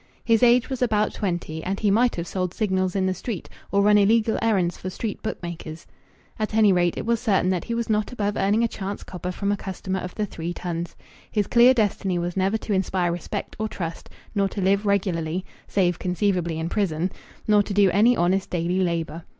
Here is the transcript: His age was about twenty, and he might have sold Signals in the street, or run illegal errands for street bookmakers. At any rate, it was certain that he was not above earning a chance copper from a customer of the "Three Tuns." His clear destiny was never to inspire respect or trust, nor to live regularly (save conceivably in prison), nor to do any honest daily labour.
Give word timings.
His 0.25 0.41
age 0.41 0.67
was 0.67 0.81
about 0.81 1.13
twenty, 1.13 1.63
and 1.63 1.79
he 1.79 1.91
might 1.91 2.15
have 2.15 2.25
sold 2.25 2.55
Signals 2.55 2.95
in 2.95 3.05
the 3.05 3.13
street, 3.13 3.47
or 3.71 3.83
run 3.83 3.99
illegal 3.99 4.35
errands 4.41 4.75
for 4.75 4.89
street 4.89 5.21
bookmakers. 5.21 5.85
At 6.39 6.55
any 6.55 6.73
rate, 6.73 6.97
it 6.97 7.05
was 7.05 7.19
certain 7.19 7.51
that 7.51 7.65
he 7.65 7.75
was 7.75 7.87
not 7.87 8.11
above 8.11 8.35
earning 8.35 8.63
a 8.63 8.67
chance 8.67 9.03
copper 9.03 9.31
from 9.31 9.51
a 9.51 9.57
customer 9.57 9.99
of 9.99 10.15
the 10.15 10.25
"Three 10.25 10.55
Tuns." 10.55 10.95
His 11.31 11.45
clear 11.45 11.75
destiny 11.75 12.17
was 12.17 12.35
never 12.35 12.57
to 12.57 12.73
inspire 12.73 13.11
respect 13.11 13.55
or 13.59 13.67
trust, 13.67 14.09
nor 14.33 14.49
to 14.49 14.59
live 14.59 14.87
regularly 14.87 15.45
(save 15.67 15.99
conceivably 15.99 16.57
in 16.57 16.67
prison), 16.67 17.11
nor 17.47 17.61
to 17.61 17.71
do 17.71 17.91
any 17.91 18.17
honest 18.17 18.49
daily 18.49 18.79
labour. 18.79 19.23